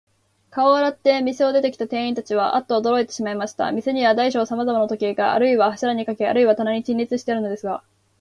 [0.49, 3.71] 顔を洗って、店へ出てきた店員たちは、アッとおどろいてしまいました。
[3.71, 7.83] 店には大小さまざまの時計が、あるいは柱にかけ、あるいは棚に陳列してあるのですが、